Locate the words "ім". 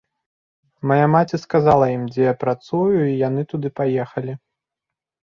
1.95-2.05